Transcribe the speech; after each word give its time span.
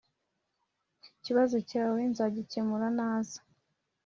Ikibazo 1.17 1.57
cyawe 1.69 1.99
nzagikemura 2.09 2.87
naza 2.97 3.39